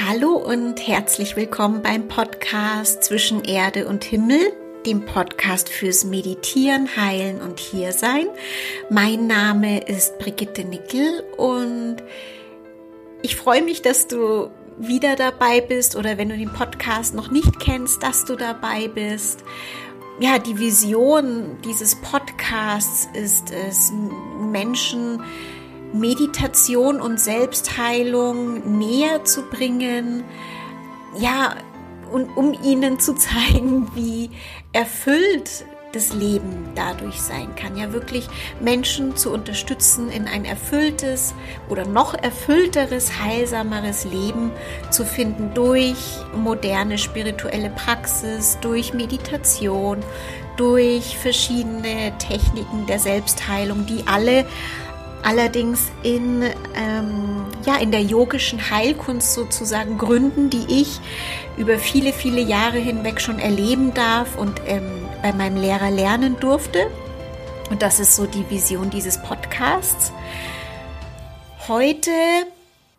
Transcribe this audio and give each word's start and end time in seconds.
Hallo 0.00 0.36
und 0.36 0.88
herzlich 0.88 1.36
willkommen 1.36 1.82
beim 1.82 2.08
Podcast 2.08 3.04
Zwischen 3.04 3.44
Erde 3.44 3.86
und 3.86 4.04
Himmel, 4.04 4.40
dem 4.86 5.04
Podcast 5.04 5.68
fürs 5.68 6.04
Meditieren, 6.04 6.96
Heilen 6.96 7.42
und 7.42 7.60
Hiersein. 7.60 8.26
Mein 8.88 9.26
Name 9.26 9.86
ist 9.86 10.18
Brigitte 10.18 10.64
Nickel 10.64 11.22
und 11.36 11.96
ich 13.20 13.36
freue 13.36 13.60
mich, 13.60 13.82
dass 13.82 14.06
du 14.06 14.48
wieder 14.78 15.14
dabei 15.14 15.60
bist 15.60 15.94
oder 15.94 16.16
wenn 16.16 16.30
du 16.30 16.38
den 16.38 16.54
Podcast 16.54 17.14
noch 17.14 17.30
nicht 17.30 17.60
kennst, 17.60 18.02
dass 18.02 18.24
du 18.24 18.34
dabei 18.34 18.88
bist. 18.88 19.44
Ja, 20.20 20.38
die 20.38 20.58
Vision 20.58 21.58
dieses 21.66 22.00
Podcasts 22.00 23.08
ist 23.12 23.50
es, 23.50 23.92
Menschen 24.40 25.22
Meditation 25.92 27.00
und 27.00 27.20
Selbstheilung 27.20 28.78
näher 28.78 29.24
zu 29.24 29.42
bringen, 29.42 30.24
ja, 31.18 31.54
und 32.10 32.36
um 32.36 32.52
ihnen 32.62 33.00
zu 33.00 33.14
zeigen, 33.14 33.90
wie 33.94 34.30
erfüllt 34.72 35.64
das 35.92 36.14
Leben 36.14 36.70
dadurch 36.74 37.20
sein 37.20 37.54
kann. 37.54 37.76
Ja, 37.76 37.92
wirklich 37.92 38.26
Menschen 38.60 39.16
zu 39.16 39.30
unterstützen, 39.30 40.10
in 40.10 40.26
ein 40.26 40.44
erfülltes 40.44 41.34
oder 41.68 41.86
noch 41.86 42.14
erfüllteres, 42.14 43.20
heilsameres 43.22 44.04
Leben 44.04 44.50
zu 44.90 45.04
finden 45.04 45.52
durch 45.54 45.98
moderne 46.34 46.98
spirituelle 46.98 47.70
Praxis, 47.70 48.58
durch 48.60 48.94
Meditation, 48.94 49.98
durch 50.56 51.16
verschiedene 51.18 52.16
Techniken 52.18 52.86
der 52.86 52.98
Selbstheilung, 52.98 53.86
die 53.86 54.04
alle 54.06 54.46
allerdings 55.22 55.90
in, 56.02 56.42
ähm, 56.74 57.44
ja, 57.64 57.76
in 57.76 57.90
der 57.90 58.02
yogischen 58.02 58.70
Heilkunst 58.70 59.34
sozusagen 59.34 59.98
gründen, 59.98 60.50
die 60.50 60.80
ich 60.80 61.00
über 61.56 61.78
viele, 61.78 62.12
viele 62.12 62.40
Jahre 62.40 62.78
hinweg 62.78 63.20
schon 63.20 63.38
erleben 63.38 63.94
darf 63.94 64.36
und 64.36 64.60
ähm, 64.66 65.06
bei 65.22 65.32
meinem 65.32 65.56
Lehrer 65.56 65.90
lernen 65.90 66.38
durfte. 66.40 66.90
Und 67.70 67.82
das 67.82 68.00
ist 68.00 68.16
so 68.16 68.26
die 68.26 68.48
Vision 68.50 68.90
dieses 68.90 69.20
Podcasts. 69.22 70.12
Heute 71.68 72.10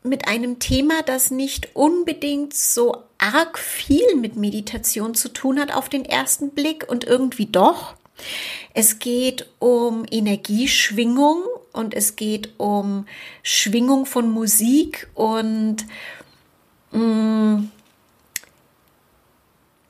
mit 0.03 0.27
einem 0.27 0.59
Thema, 0.59 1.01
das 1.05 1.31
nicht 1.31 1.75
unbedingt 1.75 2.53
so 2.53 3.03
arg 3.17 3.57
viel 3.57 4.15
mit 4.15 4.35
Meditation 4.35 5.15
zu 5.15 5.29
tun 5.29 5.59
hat 5.59 5.73
auf 5.73 5.89
den 5.89 6.05
ersten 6.05 6.49
Blick 6.51 6.85
und 6.89 7.03
irgendwie 7.03 7.45
doch. 7.45 7.95
Es 8.73 8.99
geht 8.99 9.47
um 9.59 10.05
Energieschwingung 10.09 11.43
und 11.73 11.93
es 11.93 12.15
geht 12.15 12.53
um 12.57 13.05
Schwingung 13.41 14.05
von 14.05 14.31
Musik 14.31 15.09
und 15.15 15.85
mh, 16.91 16.99
mm, 16.99 17.71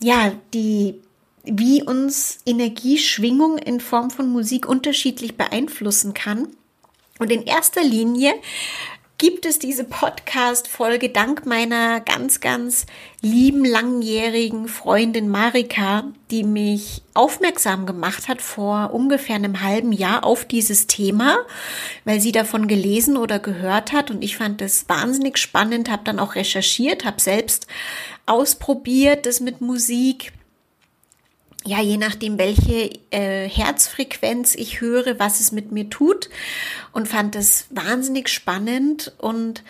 ja, 0.02 0.31
die 0.54 1.02
wie 1.44 1.84
uns 1.84 2.39
Energieschwingung 2.45 3.58
in 3.58 3.81
Form 3.81 4.09
von 4.09 4.30
Musik 4.30 4.67
unterschiedlich 4.67 5.36
beeinflussen 5.36 6.14
kann. 6.14 6.48
Und 7.20 7.31
in 7.31 7.44
erster 7.44 7.84
Linie 7.84 8.34
gibt 9.24 9.46
es 9.46 9.58
diese 9.58 9.86
Podcast-Folge 9.86 11.08
dank 11.08 11.46
meiner 11.46 12.02
ganz, 12.02 12.42
ganz 12.42 12.86
lieben, 13.22 13.64
langjährigen 13.64 14.68
Freundin 14.68 15.30
Marika, 15.30 16.04
die 16.30 16.44
mich 16.44 17.04
aufmerksam 17.14 17.86
gemacht 17.86 18.28
hat 18.28 18.42
vor 18.42 18.94
ungefähr 18.94 19.38
einem 19.38 19.62
halben 19.62 19.94
Jahr 19.94 20.26
auf 20.26 20.44
dieses 20.44 20.88
Thema, 20.88 21.38
weil 22.04 22.20
sie 22.20 22.34
davon 22.34 22.68
gelesen 22.68 23.16
oder 23.16 23.40
gehört 23.40 23.94
hat. 23.94 24.12
Und 24.12 24.26
ich 24.26 24.36
fand 24.36 24.60
das 24.60 24.90
wahnsinnig 24.90 25.38
spannend, 25.38 25.90
habe 25.90 26.04
dann 26.04 26.20
auch 26.20 26.36
recherchiert, 26.36 27.06
habe 27.06 27.22
selbst 27.22 27.68
ausprobiert, 28.26 29.26
das 29.26 29.40
mit 29.40 29.62
Musik 29.62 30.34
ja, 31.66 31.81
je 31.81 31.97
nachdem, 31.97 32.38
welche 32.38 32.89
äh, 33.11 33.47
Herzfrequenz 33.47 34.55
ich 34.55 34.82
höre, 34.82 35.20
was 35.20 35.39
es 35.39 35.52
mit 35.52 35.71
mir 35.71 35.89
tut 35.89 36.30
und 36.92 37.08
fand 37.08 37.36
es 37.36 37.67
wahnsinnig 37.70 38.30
spannend 38.30 39.14
und 39.17 39.64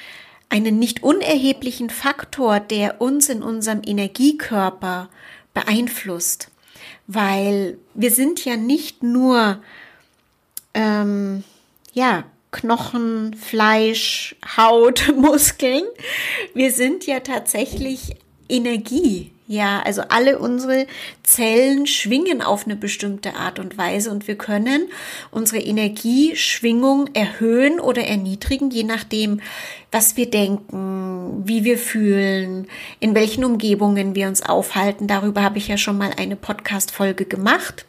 einen 0.49 0.79
nicht 0.79 1.03
unerheblichen 1.03 1.89
Faktor, 1.89 2.59
der 2.59 3.01
uns 3.01 3.29
in 3.29 3.43
unserem 3.43 3.81
Energiekörper 3.85 5.09
beeinflusst, 5.53 6.49
weil 7.07 7.77
wir 7.93 8.11
sind 8.11 8.43
ja 8.43 8.55
nicht 8.55 9.03
nur 9.03 9.61
ähm, 10.73 11.43
ja 11.93 12.23
Knochen, 12.51 13.35
Fleisch, 13.35 14.35
Haut, 14.57 15.13
Muskeln, 15.17 15.83
wir 16.53 16.71
sind 16.71 17.05
ja 17.05 17.19
tatsächlich 17.19 18.15
Energie. 18.47 19.32
Ja, 19.45 19.81
also 19.81 20.03
alle 20.07 20.39
unsere 20.39 20.87
Zellen 21.21 21.85
schwingen 21.85 22.41
auf 22.41 22.65
eine 22.65 22.77
bestimmte 22.77 23.35
Art 23.35 23.59
und 23.59 23.77
Weise 23.77 24.09
und 24.09 24.25
wir 24.25 24.37
können 24.37 24.87
unsere 25.31 25.61
Energieschwingung 25.61 27.09
erhöhen 27.13 27.81
oder 27.81 28.03
erniedrigen, 28.03 28.71
je 28.71 28.83
nachdem, 28.83 29.41
was 29.91 30.15
wir 30.15 30.29
denken, 30.29 31.43
wie 31.45 31.65
wir 31.65 31.77
fühlen, 31.77 32.67
in 33.01 33.15
welchen 33.15 33.43
Umgebungen 33.43 34.15
wir 34.15 34.29
uns 34.29 34.41
aufhalten. 34.41 35.07
Darüber 35.07 35.43
habe 35.43 35.57
ich 35.57 35.67
ja 35.67 35.77
schon 35.77 35.97
mal 35.97 36.11
eine 36.17 36.37
Podcast-Folge 36.37 37.25
gemacht. 37.25 37.85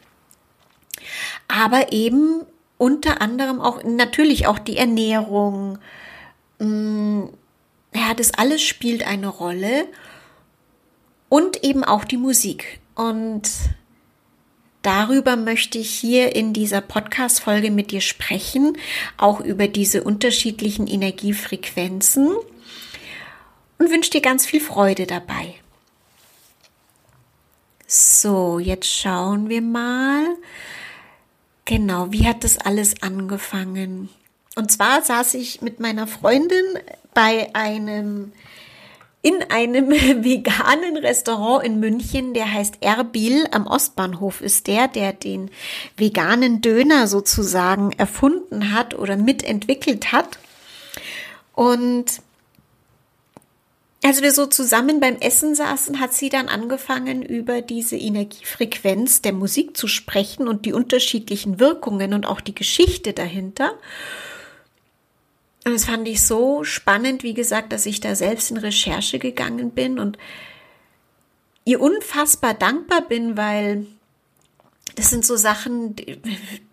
Aber 1.47 1.93
eben 1.93 2.41
unter 2.77 3.21
anderem 3.21 3.61
auch 3.61 3.81
natürlich 3.83 4.45
auch 4.47 4.59
die 4.59 4.75
Ernährung. 4.75 5.77
Mm, 6.59 7.23
ja, 7.93 8.13
das 8.13 8.33
alles 8.33 8.61
spielt 8.61 9.07
eine 9.07 9.29
Rolle 9.29 9.85
und 11.29 11.63
eben 11.63 11.83
auch 11.83 12.05
die 12.05 12.17
Musik. 12.17 12.79
Und 12.95 13.43
darüber 14.81 15.35
möchte 15.35 15.77
ich 15.77 15.89
hier 15.89 16.35
in 16.35 16.53
dieser 16.53 16.81
Podcast-Folge 16.81 17.71
mit 17.71 17.91
dir 17.91 18.01
sprechen, 18.01 18.77
auch 19.17 19.39
über 19.39 19.67
diese 19.67 20.03
unterschiedlichen 20.03 20.87
Energiefrequenzen 20.87 22.35
und 23.77 23.89
wünsche 23.89 24.11
dir 24.11 24.21
ganz 24.21 24.45
viel 24.45 24.61
Freude 24.61 25.05
dabei. 25.05 25.55
So, 27.87 28.59
jetzt 28.59 28.91
schauen 28.91 29.49
wir 29.49 29.61
mal. 29.61 30.23
Genau, 31.65 32.11
wie 32.11 32.27
hat 32.27 32.43
das 32.43 32.57
alles 32.57 33.01
angefangen? 33.01 34.09
Und 34.55 34.71
zwar 34.71 35.01
saß 35.01 35.33
ich 35.35 35.61
mit 35.61 35.79
meiner 35.79 36.07
Freundin 36.07 36.63
bei 37.13 37.53
einem 37.53 38.31
in 39.25 39.43
einem 39.49 39.89
veganen 40.23 40.97
Restaurant 40.97 41.65
in 41.65 41.79
München, 41.79 42.35
der 42.35 42.53
heißt 42.53 42.75
Erbil 42.81 43.47
am 43.49 43.65
Ostbahnhof 43.65 44.39
ist 44.39 44.67
der, 44.67 44.87
der 44.87 45.13
den 45.13 45.49
veganen 45.97 46.61
Döner 46.61 47.07
sozusagen 47.07 47.91
erfunden 47.93 48.71
hat 48.71 48.93
oder 48.93 49.17
mitentwickelt 49.17 50.11
hat. 50.11 50.37
Und 51.55 52.21
als 54.03 54.21
wir 54.21 54.31
so 54.31 54.45
zusammen 54.45 54.99
beim 54.99 55.15
Essen 55.15 55.55
saßen, 55.55 55.99
hat 55.99 56.13
sie 56.13 56.29
dann 56.29 56.47
angefangen, 56.47 57.23
über 57.23 57.63
diese 57.63 57.97
Energiefrequenz 57.97 59.23
der 59.23 59.33
Musik 59.33 59.75
zu 59.75 59.87
sprechen 59.87 60.47
und 60.47 60.67
die 60.67 60.73
unterschiedlichen 60.73 61.59
Wirkungen 61.59 62.13
und 62.13 62.27
auch 62.27 62.41
die 62.41 62.53
Geschichte 62.53 63.13
dahinter. 63.13 63.73
Und 65.65 65.73
das 65.73 65.85
fand 65.85 66.07
ich 66.07 66.23
so 66.23 66.63
spannend, 66.63 67.23
wie 67.23 67.33
gesagt, 67.33 67.73
dass 67.73 67.87
ich 67.87 67.99
da 67.99 68.15
selbst 68.15 68.51
in 68.51 68.57
Recherche 68.57 69.17
gegangen 69.17 69.71
bin 69.71 69.97
und 69.97 70.19
ihr 71.65 71.81
unfassbar 71.81 72.53
dankbar 72.53 73.01
bin, 73.01 73.35
weil 73.35 73.87
das 74.95 75.09
sind 75.09 75.25
so 75.25 75.35
Sachen, 75.35 75.95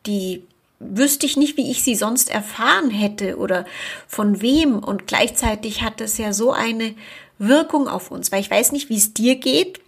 die, 0.06 0.44
wüsste 0.78 1.24
ich 1.24 1.38
nicht, 1.38 1.56
wie 1.56 1.70
ich 1.70 1.82
sie 1.82 1.94
sonst 1.94 2.30
erfahren 2.30 2.90
hätte 2.90 3.38
oder 3.38 3.64
von 4.06 4.42
wem. 4.42 4.78
Und 4.78 5.06
gleichzeitig 5.06 5.80
hat 5.80 6.02
es 6.02 6.18
ja 6.18 6.34
so 6.34 6.52
eine 6.52 6.94
Wirkung 7.38 7.88
auf 7.88 8.10
uns, 8.10 8.30
weil 8.30 8.42
ich 8.42 8.50
weiß 8.50 8.72
nicht, 8.72 8.90
wie 8.90 8.98
es 8.98 9.14
dir 9.14 9.36
geht, 9.36 9.80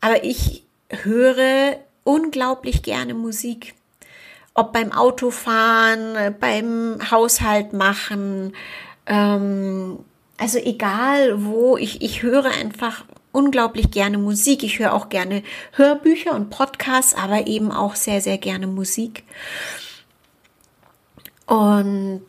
aber 0.00 0.24
ich 0.24 0.64
höre 0.88 1.78
unglaublich 2.02 2.82
gerne 2.82 3.14
Musik 3.14 3.75
ob 4.56 4.72
beim 4.72 4.90
Autofahren, 4.90 6.34
beim 6.40 6.98
Haushalt 7.10 7.72
machen, 7.72 8.54
ähm, 9.06 9.98
also 10.38 10.58
egal 10.58 11.44
wo, 11.44 11.76
ich, 11.76 12.02
ich 12.02 12.22
höre 12.22 12.46
einfach 12.46 13.04
unglaublich 13.32 13.90
gerne 13.90 14.18
Musik. 14.18 14.62
Ich 14.62 14.78
höre 14.78 14.94
auch 14.94 15.08
gerne 15.08 15.42
Hörbücher 15.72 16.34
und 16.34 16.50
Podcasts, 16.50 17.14
aber 17.14 17.46
eben 17.46 17.70
auch 17.70 17.94
sehr, 17.94 18.20
sehr 18.20 18.38
gerne 18.38 18.66
Musik. 18.66 19.24
Und 21.46 22.26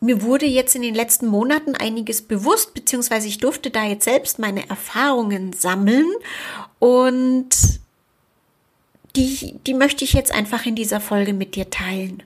mir 0.00 0.22
wurde 0.22 0.46
jetzt 0.46 0.76
in 0.76 0.82
den 0.82 0.94
letzten 0.94 1.26
Monaten 1.26 1.74
einiges 1.74 2.22
bewusst, 2.22 2.74
beziehungsweise 2.74 3.26
ich 3.26 3.38
durfte 3.38 3.70
da 3.70 3.84
jetzt 3.84 4.04
selbst 4.04 4.38
meine 4.38 4.68
Erfahrungen 4.68 5.52
sammeln 5.52 6.06
und 6.78 7.48
die, 9.16 9.58
die 9.66 9.74
möchte 9.74 10.04
ich 10.04 10.12
jetzt 10.12 10.32
einfach 10.32 10.66
in 10.66 10.74
dieser 10.74 11.00
Folge 11.00 11.32
mit 11.32 11.54
dir 11.54 11.70
teilen. 11.70 12.22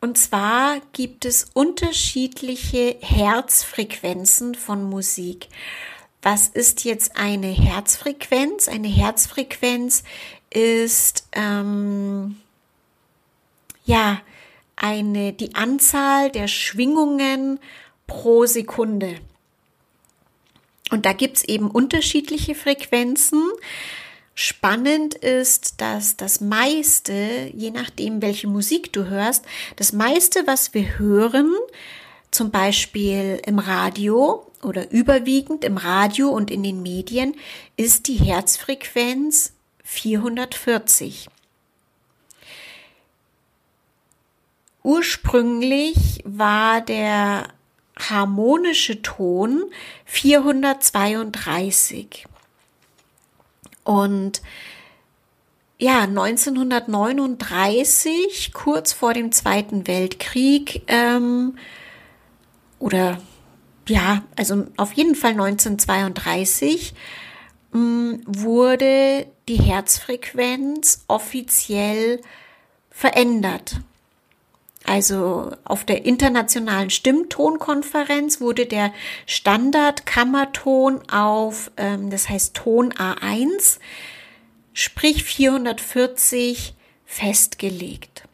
Und 0.00 0.18
zwar 0.18 0.80
gibt 0.92 1.24
es 1.24 1.46
unterschiedliche 1.54 2.96
Herzfrequenzen 3.00 4.54
von 4.54 4.84
Musik. 4.84 5.48
Was 6.20 6.48
ist 6.48 6.84
jetzt 6.84 7.16
eine 7.16 7.48
Herzfrequenz? 7.48 8.68
Eine 8.68 8.88
Herzfrequenz 8.88 10.04
ist 10.50 11.26
ähm, 11.32 12.36
ja 13.84 14.20
eine 14.76 15.32
die 15.32 15.54
Anzahl 15.54 16.30
der 16.30 16.48
Schwingungen 16.48 17.58
pro 18.06 18.46
Sekunde. 18.46 19.20
Und 20.90 21.06
da 21.06 21.12
gibt 21.12 21.38
es 21.38 21.44
eben 21.44 21.70
unterschiedliche 21.70 22.54
Frequenzen. 22.54 23.42
Spannend 24.34 25.14
ist, 25.14 25.80
dass 25.80 26.16
das 26.16 26.40
meiste, 26.40 27.52
je 27.54 27.70
nachdem, 27.70 28.20
welche 28.20 28.48
Musik 28.48 28.92
du 28.92 29.06
hörst, 29.06 29.44
das 29.76 29.92
meiste, 29.92 30.44
was 30.46 30.74
wir 30.74 30.98
hören, 30.98 31.54
zum 32.32 32.50
Beispiel 32.50 33.40
im 33.46 33.60
Radio 33.60 34.44
oder 34.62 34.90
überwiegend 34.90 35.62
im 35.62 35.76
Radio 35.76 36.30
und 36.30 36.50
in 36.50 36.64
den 36.64 36.82
Medien, 36.82 37.36
ist 37.76 38.08
die 38.08 38.16
Herzfrequenz 38.16 39.52
440. 39.84 41.28
Ursprünglich 44.82 46.22
war 46.24 46.80
der 46.80 47.46
harmonische 47.96 49.00
Ton 49.00 49.62
432. 50.06 52.26
Und 53.84 54.42
ja, 55.78 56.02
1939, 56.02 58.52
kurz 58.52 58.92
vor 58.92 59.14
dem 59.14 59.32
Zweiten 59.32 59.86
Weltkrieg, 59.86 60.82
ähm, 60.86 61.56
oder 62.78 63.18
ja, 63.88 64.22
also 64.36 64.66
auf 64.76 64.92
jeden 64.92 65.14
Fall 65.14 65.32
1932, 65.32 66.94
ähm, 67.74 68.20
wurde 68.26 69.26
die 69.48 69.60
Herzfrequenz 69.60 71.04
offiziell 71.08 72.20
verändert. 72.90 73.80
Also 74.86 75.50
auf 75.64 75.84
der 75.84 76.04
internationalen 76.04 76.90
Stimmtonkonferenz 76.90 78.40
wurde 78.40 78.66
der 78.66 78.92
Standardkammerton 79.26 81.08
auf, 81.10 81.70
ähm, 81.78 82.10
das 82.10 82.28
heißt 82.28 82.54
Ton 82.54 82.92
A1, 82.92 83.78
sprich 84.74 85.24
440 85.24 86.74
festgelegt. 87.06 88.24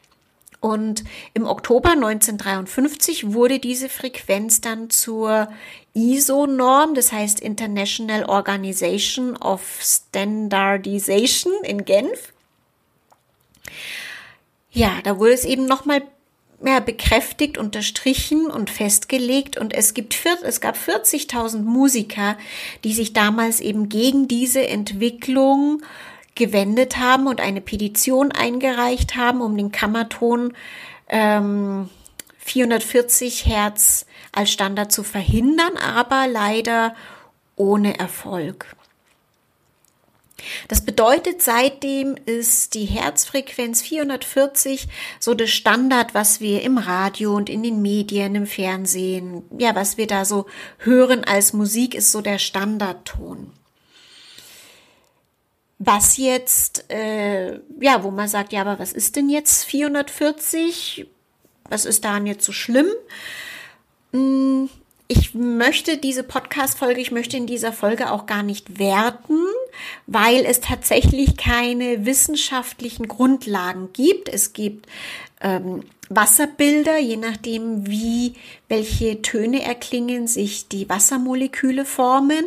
Und 0.61 1.05
im 1.33 1.47
Oktober 1.47 1.91
1953 1.93 3.33
wurde 3.33 3.61
diese 3.61 3.89
Frequenz 3.89 4.61
dann 4.61 4.91
zur 4.91 5.49
ISO-Norm, 5.95 6.95
das 6.95 7.13
heißt 7.13 7.41
International 7.41 8.25
Organization 8.25 9.37
of 9.37 9.63
Standardization 9.81 11.53
in 11.63 11.85
Genf. 11.85 12.33
Ja, 14.71 14.99
da 15.03 15.19
wurde 15.19 15.33
es 15.33 15.45
eben 15.45 15.65
nochmal 15.65 16.03
ja, 16.65 16.81
bekräftigt, 16.81 17.59
unterstrichen 17.59 18.47
und 18.47 18.71
festgelegt. 18.71 19.59
Und 19.59 19.73
es 19.75 19.95
gibt, 19.95 20.17
es 20.43 20.61
gab 20.61 20.77
40.000 20.77 21.63
Musiker, 21.63 22.37
die 22.85 22.93
sich 22.93 23.13
damals 23.13 23.61
eben 23.61 23.89
gegen 23.89 24.29
diese 24.29 24.67
Entwicklung 24.67 25.83
gewendet 26.35 26.99
haben 26.99 27.27
und 27.27 27.41
eine 27.41 27.61
Petition 27.61 28.33
eingereicht 28.33 29.17
haben, 29.17 29.41
um 29.41 29.57
den 29.57 29.73
Kammerton 29.73 30.53
ähm, 31.09 31.89
440 32.39 33.47
Hertz 33.47 34.07
als 34.33 34.51
Standard 34.51 34.93
zu 34.93 35.03
verhindern, 35.03 35.77
aber 35.77 36.27
leider 36.27 36.95
ohne 37.57 37.99
Erfolg. 37.99 38.75
Das 40.69 40.81
bedeutet, 40.83 41.43
seitdem 41.43 42.17
ist 42.27 42.75
die 42.75 42.85
Herzfrequenz 42.85 43.83
440 43.83 44.89
so 45.19 45.35
das 45.35 45.51
Standard, 45.51 46.15
was 46.15 46.41
wir 46.41 46.63
im 46.63 46.79
Radio 46.79 47.35
und 47.35 47.49
in 47.49 47.63
den 47.63 47.83
Medien, 47.83 48.35
im 48.35 48.47
Fernsehen, 48.47 49.43
ja, 49.59 49.75
was 49.75 49.97
wir 49.97 50.07
da 50.07 50.25
so 50.25 50.47
hören 50.79 51.25
als 51.25 51.53
Musik, 51.53 51.95
ist 51.95 52.13
so 52.13 52.21
der 52.21 52.39
Standardton. 52.39 53.53
Was 55.79 56.19
jetzt, 56.19 56.91
äh, 56.91 57.59
ja, 57.81 58.03
wo 58.03 58.11
man 58.11 58.29
sagt, 58.29 58.53
ja, 58.53 58.61
aber 58.61 58.79
was 58.79 58.93
ist 58.93 59.17
denn 59.17 59.31
jetzt 59.31 59.65
440? 59.65 61.07
Was 61.71 61.87
ist 61.87 62.05
daran 62.05 62.27
jetzt 62.27 62.45
so 62.45 62.53
schlimm? 62.53 62.89
Hm, 64.13 64.69
ich 65.13 65.35
möchte 65.35 65.97
diese 65.97 66.23
Podcast-Folge, 66.23 67.01
ich 67.01 67.11
möchte 67.11 67.37
in 67.37 67.47
dieser 67.47 67.73
Folge 67.73 68.13
auch 68.13 68.27
gar 68.27 68.45
nicht 68.45 68.79
werten, 68.79 69.39
weil 70.07 70.45
es 70.45 70.61
tatsächlich 70.61 71.37
keine 71.37 72.07
wissenschaftlichen 72.07 73.09
Grundlagen 73.09 73.91
gibt. 73.93 74.29
Es 74.29 74.53
gibt 74.53 74.87
ähm, 75.41 75.83
Wasserbilder, 76.13 76.99
je 76.99 77.17
nachdem, 77.17 77.87
wie 77.87 78.35
welche 78.69 79.23
Töne 79.23 79.63
erklingen, 79.63 80.27
sich 80.27 80.67
die 80.67 80.89
Wassermoleküle 80.89 81.85
formen. 81.85 82.47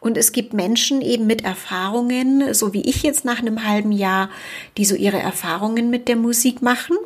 Und 0.00 0.18
es 0.18 0.32
gibt 0.32 0.52
Menschen 0.52 1.00
eben 1.00 1.26
mit 1.26 1.44
Erfahrungen, 1.44 2.52
so 2.54 2.72
wie 2.74 2.82
ich 2.82 3.04
jetzt 3.04 3.24
nach 3.24 3.38
einem 3.38 3.64
halben 3.64 3.92
Jahr, 3.92 4.30
die 4.76 4.84
so 4.84 4.96
ihre 4.96 5.20
Erfahrungen 5.20 5.90
mit 5.90 6.08
der 6.08 6.16
Musik 6.16 6.60
machen. 6.60 6.96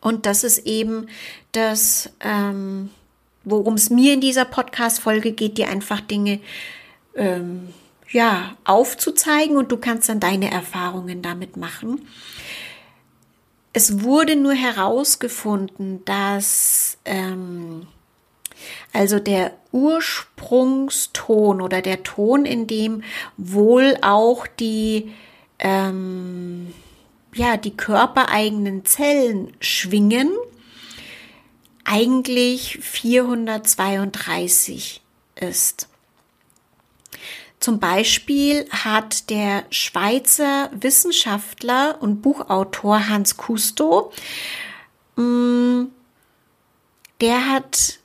Und 0.00 0.26
das 0.26 0.42
ist 0.42 0.66
eben 0.66 1.06
das, 1.52 2.10
ähm, 2.20 2.90
worum 3.44 3.74
es 3.74 3.90
mir 3.90 4.12
in 4.12 4.20
dieser 4.20 4.44
Podcast-Folge 4.44 5.32
geht, 5.32 5.56
dir 5.56 5.68
einfach 5.68 6.00
Dinge 6.00 6.40
ähm, 7.14 7.68
ja, 8.14 8.56
aufzuzeigen 8.62 9.56
und 9.56 9.72
du 9.72 9.76
kannst 9.76 10.08
dann 10.08 10.20
deine 10.20 10.48
Erfahrungen 10.50 11.20
damit 11.20 11.56
machen. 11.56 12.06
Es 13.72 14.04
wurde 14.04 14.36
nur 14.36 14.52
herausgefunden, 14.52 16.04
dass 16.04 16.96
ähm, 17.04 17.88
also 18.92 19.18
der 19.18 19.50
Ursprungston 19.72 21.60
oder 21.60 21.82
der 21.82 22.04
Ton, 22.04 22.46
in 22.46 22.68
dem 22.68 23.02
wohl 23.36 23.96
auch 24.00 24.46
die 24.46 25.12
ähm, 25.58 26.72
ja 27.34 27.56
die 27.56 27.76
körpereigenen 27.76 28.84
Zellen 28.84 29.56
schwingen, 29.58 30.30
eigentlich 31.82 32.78
432 32.80 35.02
ist. 35.34 35.88
Zum 37.64 37.80
Beispiel 37.80 38.68
hat 38.68 39.30
der 39.30 39.64
Schweizer 39.70 40.68
Wissenschaftler 40.74 41.96
und 41.98 42.20
Buchautor 42.20 43.08
Hans 43.08 43.38
Kusto, 43.38 44.12
mm, 45.16 45.84
der 47.22 47.50
hat 47.50 48.00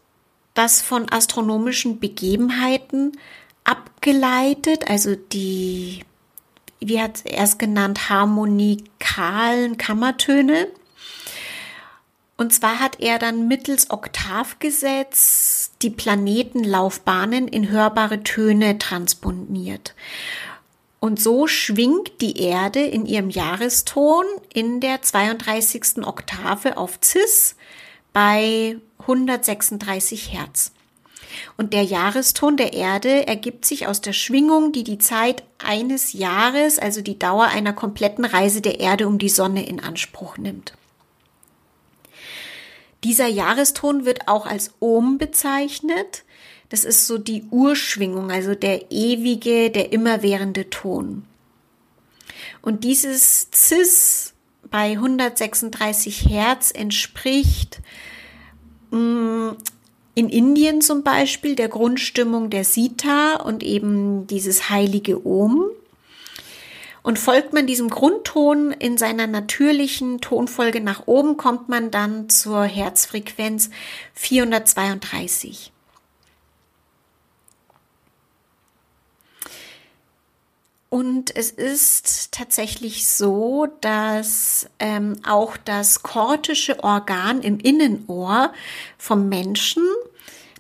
das 0.54 0.82
von 0.82 1.12
astronomischen 1.12 2.00
Begebenheiten 2.00 3.18
abgeleitet, 3.66 4.90
also 4.90 5.16
die, 5.16 6.06
wie 6.80 7.02
hat 7.02 7.26
er 7.26 7.44
es 7.44 7.58
genannt, 7.58 8.10
harmonikalen 8.10 9.76
Kammertöne. 9.76 10.70
Und 12.40 12.54
zwar 12.54 12.80
hat 12.80 13.02
er 13.02 13.20
dann 13.20 13.50
mittels 13.50 13.90
Oktavgesetz 13.90 15.72
die 15.82 15.90
Planetenlaufbahnen 15.90 17.50
in 17.50 17.68
hörbare 17.68 18.24
Töne 18.24 18.78
transponiert. 18.78 19.94
Und 21.02 21.22
so 21.22 21.48
schwingt 21.48 22.22
die 22.22 22.42
Erde 22.42 22.80
in 22.80 23.06
ihrem 23.06 23.30
Jahreston 23.30 24.24
in 24.54 24.80
der 24.80 25.02
32. 25.02 26.06
Oktave 26.08 26.78
auf 26.78 27.00
Cis 27.04 27.58
bei 28.14 28.78
136 29.00 30.32
Hertz. 30.32 30.72
Und 31.58 31.74
der 31.74 31.84
Jahreston 31.84 32.56
der 32.56 32.72
Erde 32.72 33.28
ergibt 33.28 33.66
sich 33.66 33.86
aus 33.86 34.00
der 34.00 34.14
Schwingung, 34.14 34.72
die 34.72 34.86
die 34.86 34.98
Zeit 34.98 35.44
eines 35.58 36.14
Jahres, 36.14 36.80
also 36.80 37.02
die 37.02 37.20
Dauer 37.20 37.48
einer 37.48 37.74
kompletten 37.74 38.24
Reise 38.24 38.62
der 38.62 38.80
Erde 38.80 39.10
um 39.10 39.18
die 39.18 39.28
Sonne 39.28 39.68
in 39.68 39.82
Anspruch 39.82 40.38
nimmt. 40.38 40.72
Dieser 43.04 43.28
Jahreston 43.28 44.06
wird 44.06 44.28
auch 44.28 44.46
als 44.46 44.74
Ohm 44.80 45.18
bezeichnet. 45.18 46.24
Das 46.70 46.84
ist 46.84 47.08
so 47.08 47.18
die 47.18 47.44
Urschwingung, 47.50 48.32
also 48.32 48.56
der 48.56 48.92
ewige, 48.92 49.72
der 49.72 49.92
immerwährende 49.92 50.70
Ton. 50.70 51.24
Und 52.62 52.84
dieses 52.84 53.48
Cis 53.54 54.34
bei 54.70 54.92
136 54.92 56.30
Hertz 56.30 56.72
entspricht 56.72 57.82
mh, 58.92 59.00
mm, 59.00 59.58
in 60.16 60.30
Indien 60.30 60.82
zum 60.82 61.04
Beispiel 61.04 61.56
der 61.56 61.70
Grundstimmung 61.70 62.50
der 62.50 62.66
Sita 62.66 63.38
und 63.38 63.64
eben 63.64 64.28
dieses 64.28 64.70
heilige 64.70 65.26
Om. 65.26 65.70
Und 67.02 67.18
folgt 67.18 67.54
man 67.54 67.66
diesem 67.66 67.90
Grundton 67.90 68.72
in 68.72 68.98
seiner 68.98 69.28
natürlichen 69.28 70.22
Tonfolge 70.22 70.82
nach 70.82 71.08
oben, 71.08 71.38
kommt 71.38 71.70
man 71.70 71.92
dann 71.92 72.30
zur 72.30 72.64
Herzfrequenz 72.64 73.70
432. 74.14 75.72
Und 80.90 81.36
es 81.36 81.52
ist 81.52 82.32
tatsächlich 82.32 83.08
so, 83.08 83.68
dass 83.80 84.68
ähm, 84.80 85.18
auch 85.24 85.56
das 85.56 86.02
kortische 86.02 86.84
Organ 86.84 87.42
im 87.42 87.60
Innenohr 87.60 88.52
vom 88.98 89.30
Menschen, 89.30 89.84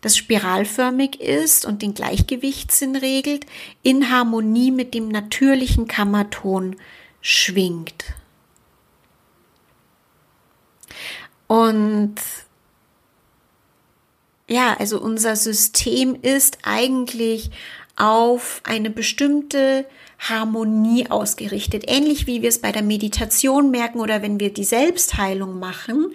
das 0.01 0.17
spiralförmig 0.17 1.19
ist 1.19 1.65
und 1.65 1.81
den 1.81 1.93
Gleichgewichtssinn 1.93 2.95
regelt, 2.95 3.45
in 3.83 4.09
Harmonie 4.09 4.71
mit 4.71 4.93
dem 4.93 5.09
natürlichen 5.09 5.87
Kammerton 5.87 6.75
schwingt. 7.21 8.05
Und 11.47 12.15
ja, 14.47 14.75
also 14.79 14.99
unser 14.99 15.35
System 15.35 16.15
ist 16.21 16.59
eigentlich 16.63 17.51
auf 17.95 18.61
eine 18.63 18.89
bestimmte 18.89 19.85
Harmonie 20.19 21.09
ausgerichtet. 21.09 21.83
Ähnlich 21.87 22.27
wie 22.27 22.41
wir 22.41 22.49
es 22.49 22.59
bei 22.59 22.71
der 22.71 22.81
Meditation 22.81 23.71
merken 23.71 23.99
oder 23.99 24.21
wenn 24.21 24.39
wir 24.39 24.53
die 24.53 24.63
Selbstheilung 24.63 25.59
machen, 25.59 26.13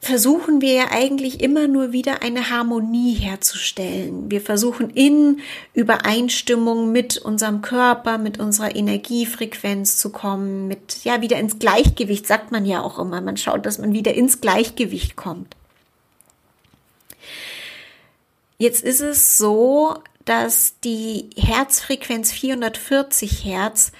versuchen 0.00 0.62
wir 0.62 0.72
ja 0.72 0.86
eigentlich 0.90 1.42
immer 1.42 1.68
nur 1.68 1.92
wieder 1.92 2.22
eine 2.22 2.48
Harmonie 2.48 3.12
herzustellen. 3.12 4.30
Wir 4.30 4.40
versuchen 4.40 4.88
in 4.90 5.40
Übereinstimmung 5.74 6.90
mit 6.90 7.18
unserem 7.18 7.60
Körper, 7.60 8.16
mit 8.16 8.40
unserer 8.40 8.74
Energiefrequenz 8.74 9.98
zu 9.98 10.10
kommen, 10.10 10.68
mit, 10.68 11.04
ja, 11.04 11.20
wieder 11.20 11.38
ins 11.38 11.58
Gleichgewicht, 11.58 12.26
sagt 12.26 12.50
man 12.50 12.64
ja 12.64 12.80
auch 12.80 12.98
immer. 12.98 13.20
Man 13.20 13.36
schaut, 13.36 13.66
dass 13.66 13.78
man 13.78 13.92
wieder 13.92 14.14
ins 14.14 14.40
Gleichgewicht 14.40 15.16
kommt. 15.16 15.54
Jetzt 18.56 18.82
ist 18.82 19.00
es 19.00 19.36
so, 19.36 19.96
dass 20.24 20.80
die 20.82 21.28
Herzfrequenz 21.36 22.32
440 22.32 23.44
Hertz 23.44 23.92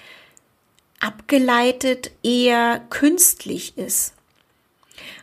abgeleitet 0.99 2.11
eher 2.23 2.81
künstlich 2.91 3.77
ist. 3.77 4.15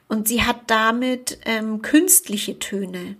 Und 0.07 0.27
sie 0.27 0.43
hat 0.43 0.61
damit 0.67 1.39
ähm, 1.45 1.81
künstliche 1.81 2.59
Töne. 2.59 3.17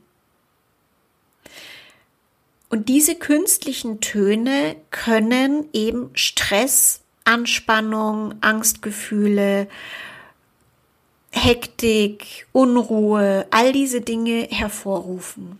Und 2.70 2.90
diese 2.90 3.16
künstlichen 3.16 4.02
Töne 4.02 4.76
können 4.92 5.70
eben 5.74 6.10
Stress, 6.14 7.02
Anspannung, 7.24 8.36
Angstgefühle, 8.42 9.68
Hektik, 11.32 12.48
Unruhe, 12.52 13.48
all 13.52 13.72
diese 13.72 14.02
Dinge 14.02 14.48
hervorrufen. 14.50 15.60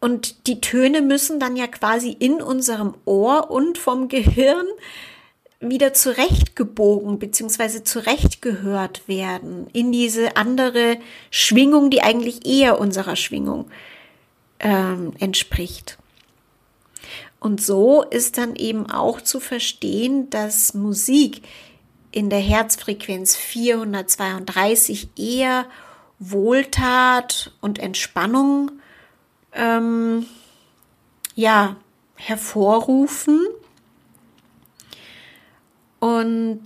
Und 0.00 0.46
die 0.46 0.60
Töne 0.60 1.02
müssen 1.02 1.40
dann 1.40 1.56
ja 1.56 1.66
quasi 1.66 2.10
in 2.10 2.42
unserem 2.42 2.94
Ohr 3.06 3.50
und 3.50 3.78
vom 3.78 4.08
Gehirn 4.08 4.66
wieder 5.60 5.94
zurechtgebogen 5.94 7.18
bzw. 7.18 7.82
zurechtgehört 7.82 9.08
werden 9.08 9.68
in 9.72 9.90
diese 9.92 10.36
andere 10.36 10.98
Schwingung, 11.30 11.90
die 11.90 12.02
eigentlich 12.02 12.46
eher 12.46 12.78
unserer 12.78 13.16
Schwingung 13.16 13.70
ähm, 14.60 15.14
entspricht. 15.18 15.98
Und 17.40 17.62
so 17.62 18.02
ist 18.02 18.38
dann 18.38 18.56
eben 18.56 18.90
auch 18.90 19.20
zu 19.20 19.40
verstehen, 19.40 20.28
dass 20.30 20.74
Musik 20.74 21.42
in 22.10 22.30
der 22.30 22.40
Herzfrequenz 22.40 23.36
432 23.36 25.10
eher 25.16 25.66
Wohltat 26.18 27.52
und 27.60 27.78
Entspannung 27.78 28.72
ähm, 29.52 30.26
ja, 31.34 31.76
hervorrufen 32.16 33.46
und 35.98 36.62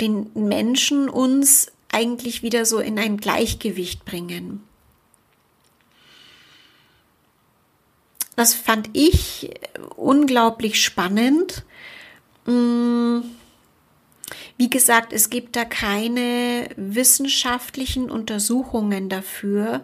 den 0.00 0.30
Menschen 0.34 1.08
uns 1.08 1.72
eigentlich 1.90 2.42
wieder 2.42 2.64
so 2.64 2.78
in 2.78 2.98
ein 2.98 3.16
Gleichgewicht 3.16 4.04
bringen. 4.04 4.62
Das 8.36 8.54
fand 8.54 8.90
ich 8.92 9.50
unglaublich 9.96 10.82
spannend. 10.82 11.64
Mm, 12.46 13.20
wie 14.56 14.70
gesagt, 14.70 15.12
es 15.12 15.30
gibt 15.30 15.56
da 15.56 15.64
keine 15.64 16.68
wissenschaftlichen 16.76 18.10
Untersuchungen 18.10 19.08
dafür, 19.08 19.82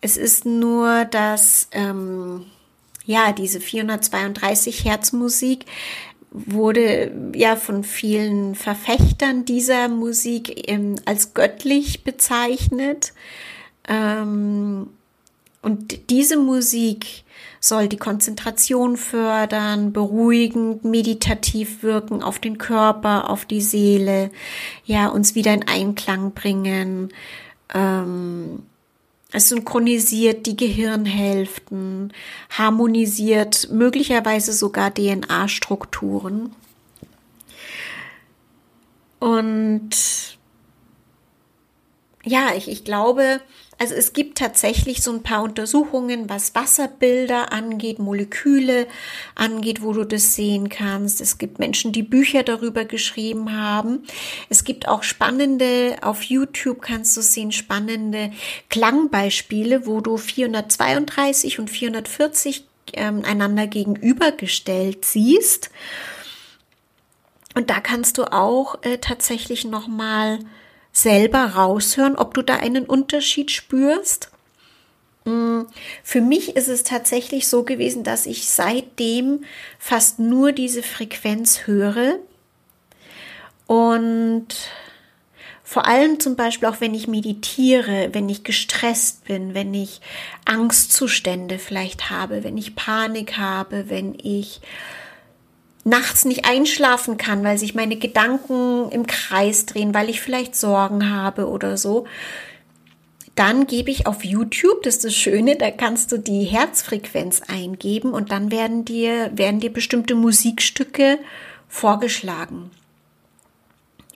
es 0.00 0.16
ist 0.16 0.44
nur, 0.44 1.04
dass 1.04 1.68
ähm, 1.72 2.46
ja 3.04 3.32
diese 3.32 3.60
432 3.60 4.84
Hertz 4.84 5.12
Musik 5.12 5.64
wurde 6.30 7.12
ja 7.34 7.56
von 7.56 7.84
vielen 7.84 8.54
Verfechtern 8.54 9.44
dieser 9.44 9.88
Musik 9.88 10.68
ähm, 10.70 10.96
als 11.04 11.34
göttlich 11.34 12.04
bezeichnet. 12.04 13.12
Ähm, 13.88 14.88
und 15.62 16.10
diese 16.10 16.36
Musik 16.36 17.24
soll 17.60 17.88
die 17.88 17.96
Konzentration 17.96 18.96
fördern, 18.96 19.92
beruhigend, 19.92 20.84
meditativ 20.84 21.82
wirken 21.82 22.22
auf 22.22 22.38
den 22.38 22.58
Körper, 22.58 23.30
auf 23.30 23.44
die 23.44 23.60
Seele, 23.60 24.30
ja, 24.84 25.08
uns 25.08 25.34
wieder 25.34 25.52
in 25.52 25.66
Einklang 25.66 26.32
bringen. 26.32 27.08
Ähm, 27.74 28.62
es 29.36 29.50
synchronisiert 29.50 30.46
die 30.46 30.56
Gehirnhälften, 30.56 32.14
harmonisiert 32.48 33.68
möglicherweise 33.70 34.54
sogar 34.54 34.94
DNA-Strukturen. 34.94 36.56
Und 39.18 39.90
ja, 42.24 42.54
ich, 42.56 42.68
ich 42.68 42.84
glaube, 42.84 43.42
also 43.78 43.94
es 43.94 44.14
gibt 44.14 44.38
tatsächlich 44.38 45.02
so 45.02 45.12
ein 45.12 45.22
paar 45.22 45.42
Untersuchungen, 45.42 46.30
was 46.30 46.54
Wasserbilder 46.54 47.52
angeht, 47.52 47.98
Moleküle 47.98 48.86
angeht, 49.34 49.82
wo 49.82 49.92
du 49.92 50.04
das 50.04 50.34
sehen 50.34 50.70
kannst. 50.70 51.20
Es 51.20 51.36
gibt 51.36 51.58
Menschen, 51.58 51.92
die 51.92 52.02
Bücher 52.02 52.42
darüber 52.42 52.86
geschrieben 52.86 53.54
haben. 53.54 54.04
Es 54.48 54.64
gibt 54.64 54.88
auch 54.88 55.02
spannende, 55.02 55.96
auf 56.00 56.22
YouTube 56.22 56.80
kannst 56.80 57.16
du 57.18 57.20
sehen, 57.20 57.52
spannende 57.52 58.32
Klangbeispiele, 58.70 59.86
wo 59.86 60.00
du 60.00 60.16
432 60.16 61.58
und 61.58 61.68
440 61.68 62.64
ähm, 62.94 63.24
einander 63.26 63.66
gegenübergestellt 63.66 65.04
siehst. 65.04 65.70
Und 67.54 67.68
da 67.68 67.80
kannst 67.80 68.16
du 68.16 68.24
auch 68.32 68.82
äh, 68.82 68.98
tatsächlich 68.98 69.64
nochmal 69.66 70.38
mal 70.38 70.46
selber 70.96 71.44
raushören, 71.44 72.16
ob 72.16 72.32
du 72.32 72.40
da 72.40 72.54
einen 72.54 72.86
Unterschied 72.86 73.50
spürst. 73.50 74.30
Mm, 75.26 75.62
für 76.02 76.22
mich 76.22 76.56
ist 76.56 76.68
es 76.68 76.84
tatsächlich 76.84 77.48
so 77.48 77.64
gewesen, 77.64 78.02
dass 78.02 78.24
ich 78.24 78.48
seitdem 78.48 79.44
fast 79.78 80.18
nur 80.18 80.52
diese 80.52 80.82
Frequenz 80.82 81.66
höre 81.66 82.18
und 83.66 84.46
vor 85.62 85.86
allem 85.86 86.18
zum 86.18 86.34
Beispiel 86.34 86.68
auch 86.68 86.80
wenn 86.80 86.94
ich 86.94 87.08
meditiere, 87.08 88.10
wenn 88.12 88.30
ich 88.30 88.42
gestresst 88.42 89.24
bin, 89.24 89.52
wenn 89.52 89.74
ich 89.74 90.00
Angstzustände 90.46 91.58
vielleicht 91.58 92.08
habe, 92.08 92.42
wenn 92.42 92.56
ich 92.56 92.74
Panik 92.74 93.36
habe, 93.36 93.90
wenn 93.90 94.16
ich 94.22 94.62
nachts 95.86 96.24
nicht 96.24 96.44
einschlafen 96.44 97.16
kann, 97.16 97.44
weil 97.44 97.58
sich 97.58 97.76
meine 97.76 97.96
Gedanken 97.96 98.90
im 98.90 99.06
Kreis 99.06 99.66
drehen, 99.66 99.94
weil 99.94 100.10
ich 100.10 100.20
vielleicht 100.20 100.56
Sorgen 100.56 101.10
habe 101.10 101.48
oder 101.48 101.76
so, 101.76 102.06
dann 103.36 103.68
gebe 103.68 103.90
ich 103.90 104.06
auf 104.06 104.24
YouTube, 104.24 104.82
das 104.82 104.96
ist 104.96 105.04
das 105.04 105.14
Schöne, 105.14 105.54
da 105.56 105.70
kannst 105.70 106.10
du 106.10 106.18
die 106.18 106.42
Herzfrequenz 106.42 107.42
eingeben 107.46 108.12
und 108.12 108.32
dann 108.32 108.50
werden 108.50 108.84
dir, 108.84 109.30
werden 109.34 109.60
dir 109.60 109.72
bestimmte 109.72 110.16
Musikstücke 110.16 111.18
vorgeschlagen. 111.68 112.70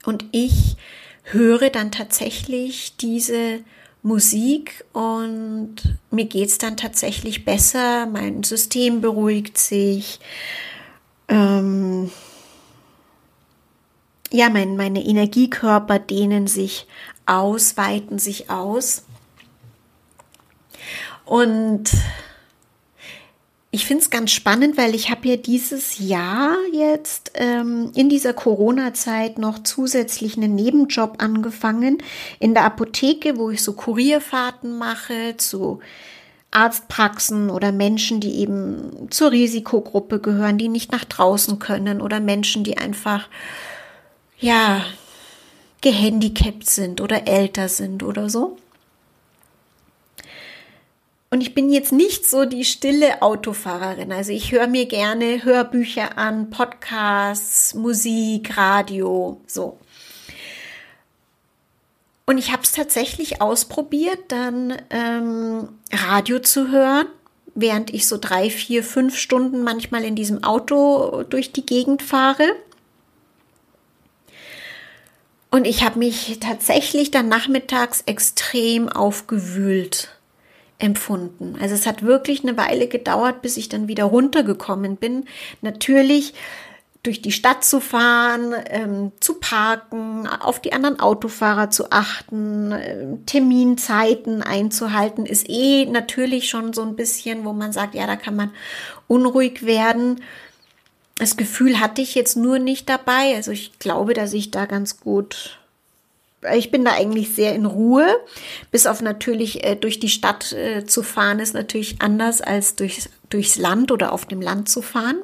Und 0.05 0.25
ich 0.33 0.77
höre 1.23 1.71
dann 1.71 1.93
tatsächlich 1.93 2.97
diese 2.97 3.61
Musik 4.03 4.85
und 4.93 5.77
mir 6.11 6.25
geht 6.25 6.49
es 6.49 6.59
dann 6.59 6.77
tatsächlich 6.77 7.45
besser, 7.45 8.07
mein 8.07 8.43
System 8.43 9.03
beruhigt 9.03 9.57
sich, 9.57 10.19
ähm, 11.31 12.11
ja, 14.33 14.51
mein, 14.51 14.77
meine 14.77 15.05
Energiekörper 15.05 15.99
dehnen 15.99 16.47
sich 16.47 16.87
aus, 17.27 17.77
weiten 17.77 18.19
sich 18.19 18.51
aus. 18.51 19.05
Und 21.25 21.91
ich 23.73 23.87
finde 23.87 24.03
es 24.03 24.11
ganz 24.11 24.33
spannend, 24.33 24.77
weil 24.77 24.97
ich 24.97 25.11
habe 25.11 25.29
ja 25.29 25.37
dieses 25.37 25.99
Jahr 26.01 26.57
jetzt 26.73 27.33
ähm, 27.35 27.93
in 27.95 28.09
dieser 28.09 28.33
Corona-Zeit 28.33 29.39
noch 29.39 29.63
zusätzlich 29.63 30.37
einen 30.37 30.57
Nebenjob 30.57 31.23
angefangen 31.23 31.99
in 32.41 32.55
der 32.55 32.65
Apotheke, 32.65 33.37
wo 33.37 33.51
ich 33.51 33.63
so 33.63 33.75
Kurierfahrten 33.75 34.77
mache 34.77 35.37
zu 35.37 35.79
Arztpraxen 36.50 37.50
oder 37.50 37.71
Menschen, 37.73 38.21
die 38.21 38.40
eben 38.40 39.09
zur 39.11 39.30
Risikogruppe 39.30 40.19
gehören, 40.19 40.59
die 40.59 40.69
nicht 40.69 40.90
nach 40.90 41.04
draußen 41.04 41.59
können 41.59 42.00
oder 42.00 42.21
Menschen, 42.21 42.64
die 42.64 42.76
einfach 42.76 43.28
ja 44.38 44.85
gehandicapt 45.80 46.69
sind 46.69 47.00
oder 47.00 47.26
älter 47.26 47.69
sind 47.69 48.02
oder 48.02 48.28
so. 48.28 48.59
Und 51.33 51.42
ich 51.42 51.54
bin 51.54 51.71
jetzt 51.71 51.92
nicht 51.92 52.28
so 52.28 52.45
die 52.45 52.64
stille 52.64 53.23
Autofahrerin. 53.23 54.11
Also 54.11 54.33
ich 54.33 54.50
höre 54.50 54.66
mir 54.66 54.87
gerne 54.87 55.45
Hörbücher 55.45 56.19
an, 56.19 56.50
Podcasts, 56.50 57.73
Musik, 57.75 58.57
Radio, 58.57 59.40
so. 59.47 59.78
Und 62.31 62.39
ich 62.39 62.53
habe 62.53 62.63
es 62.63 62.71
tatsächlich 62.71 63.43
ausprobiert, 63.43 64.21
dann 64.29 64.81
ähm, 64.91 65.69
Radio 65.93 66.39
zu 66.39 66.71
hören, 66.71 67.09
während 67.57 67.93
ich 67.93 68.07
so 68.07 68.19
drei, 68.19 68.51
vier, 68.51 68.85
fünf 68.85 69.19
Stunden 69.19 69.65
manchmal 69.65 70.05
in 70.05 70.15
diesem 70.15 70.45
Auto 70.45 71.25
durch 71.25 71.51
die 71.51 71.67
Gegend 71.67 72.05
fahre. 72.05 72.45
Und 75.51 75.67
ich 75.67 75.83
habe 75.83 75.99
mich 75.99 76.39
tatsächlich 76.39 77.11
dann 77.11 77.27
nachmittags 77.27 78.05
extrem 78.07 78.89
aufgewühlt 78.89 80.17
empfunden. 80.79 81.57
Also 81.61 81.75
es 81.75 81.85
hat 81.85 82.05
wirklich 82.05 82.45
eine 82.45 82.57
Weile 82.57 82.87
gedauert, 82.87 83.43
bis 83.43 83.57
ich 83.57 83.69
dann 83.69 83.89
wieder 83.89 84.05
runtergekommen 84.05 84.95
bin. 84.95 85.25
Natürlich 85.63 86.35
durch 87.02 87.23
die 87.23 87.33
Stadt 87.33 87.64
zu 87.64 87.80
fahren, 87.80 88.54
ähm, 88.66 89.12
zu 89.21 89.35
parken, 89.35 90.26
auf 90.26 90.61
die 90.61 90.73
anderen 90.73 91.00
Autofahrer 91.00 91.71
zu 91.71 91.90
achten, 91.90 92.73
äh, 92.73 93.07
Terminzeiten 93.25 94.42
einzuhalten, 94.42 95.25
ist 95.25 95.49
eh 95.49 95.87
natürlich 95.87 96.50
schon 96.50 96.75
so 96.75 96.83
ein 96.83 96.97
bisschen, 96.97 97.45
wo 97.45 97.52
man 97.52 97.73
sagt, 97.73 97.95
ja, 97.95 98.07
da 98.07 98.16
kann 98.16 98.37
man 98.37 98.50
unruhig 99.09 99.64
werden. 99.64 100.23
Das 101.16 101.37
Gefühl 101.37 101.80
hatte 101.80 102.02
ich 102.02 102.14
jetzt 102.14 102.37
nur 102.37 102.59
nicht 102.59 102.88
dabei. 102.88 103.35
Also 103.35 103.50
ich 103.50 103.78
glaube, 103.78 104.12
dass 104.12 104.33
ich 104.33 104.50
da 104.50 104.66
ganz 104.66 105.00
gut 105.00 105.61
ich 106.54 106.71
bin 106.71 106.85
da 106.85 106.92
eigentlich 106.92 107.35
sehr 107.35 107.54
in 107.54 107.66
Ruhe. 107.66 108.19
Bis 108.71 108.87
auf 108.87 109.02
natürlich 109.02 109.64
äh, 109.64 109.76
durch 109.76 110.00
die 110.00 110.09
Stadt 110.09 110.52
äh, 110.52 110.87
zu 110.87 111.02
fahren 111.02 111.38
ist 111.38 111.54
natürlich 111.54 112.00
anders 112.00 112.40
als 112.40 112.76
durchs, 112.76 113.11
durchs 113.28 113.57
Land 113.57 113.92
oder 113.92 114.12
auf 114.12 114.25
dem 114.25 114.40
Land 114.40 114.69
zu 114.69 114.80
fahren. 114.80 115.19